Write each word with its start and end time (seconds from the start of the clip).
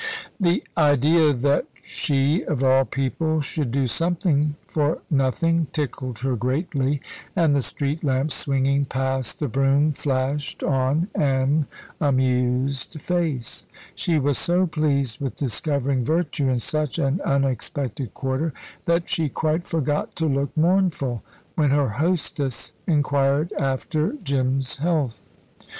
The 0.39 0.63
idea 0.75 1.31
that 1.31 1.67
she, 1.83 2.41
of 2.45 2.63
all 2.63 2.85
people, 2.85 3.39
should 3.39 3.69
do 3.69 3.85
something 3.85 4.55
for 4.65 5.03
nothing, 5.11 5.67
tickled 5.73 6.17
her 6.25 6.35
greatly, 6.35 7.01
and 7.35 7.53
the 7.55 7.61
street 7.61 8.03
lamps 8.03 8.33
swinging 8.33 8.85
past 8.85 9.37
the 9.39 9.47
brougham 9.47 9.91
flashed 9.91 10.63
on 10.63 11.09
an 11.13 11.67
amused 11.99 12.99
face. 12.99 13.67
She 13.93 14.17
was 14.17 14.39
so 14.39 14.65
pleased 14.65 15.21
with 15.21 15.35
discovering 15.35 16.03
virtue 16.03 16.49
in 16.49 16.57
such 16.57 16.97
an 16.97 17.21
unexpected 17.23 18.15
quarter 18.15 18.55
that 18.85 19.07
she 19.07 19.29
quite 19.29 19.67
forgot 19.67 20.15
to 20.15 20.25
look 20.25 20.49
mournful 20.57 21.21
when 21.53 21.69
her 21.69 21.89
hostess 21.89 22.73
inquired 22.87 23.53
after 23.59 24.13
Jim's 24.13 24.77
health. 24.77 25.21